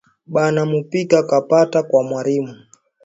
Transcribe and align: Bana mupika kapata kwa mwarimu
Bana 0.25 0.65
mupika 0.65 1.23
kapata 1.23 1.83
kwa 1.83 2.03
mwarimu 2.03 2.55